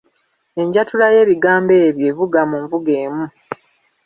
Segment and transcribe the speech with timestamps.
[0.61, 3.25] Enjatula y’ebigambo ebyo evuga mu nvuga emu.